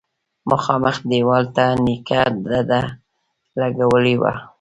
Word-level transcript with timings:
مخامخ 0.49 0.95
دېوال 1.09 1.45
ته 1.55 1.65
نيکه 1.85 2.21
ډډه 2.49 2.81
لگولې 3.59 4.15
وه. 4.21 4.33